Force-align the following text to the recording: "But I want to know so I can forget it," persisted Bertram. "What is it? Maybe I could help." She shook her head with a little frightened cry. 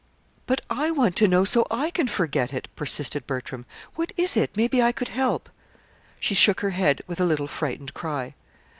"But 0.47 0.61
I 0.67 0.89
want 0.89 1.15
to 1.17 1.27
know 1.27 1.45
so 1.45 1.63
I 1.69 1.91
can 1.91 2.07
forget 2.07 2.55
it," 2.55 2.67
persisted 2.75 3.27
Bertram. 3.27 3.67
"What 3.93 4.13
is 4.17 4.35
it? 4.35 4.49
Maybe 4.57 4.81
I 4.81 4.91
could 4.91 5.09
help." 5.09 5.47
She 6.19 6.33
shook 6.33 6.61
her 6.61 6.71
head 6.71 7.03
with 7.05 7.21
a 7.21 7.25
little 7.25 7.45
frightened 7.45 7.93
cry. 7.93 8.33